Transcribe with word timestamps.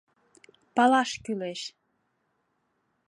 —Палаш 0.75 1.09
кӱлеш. 1.23 1.61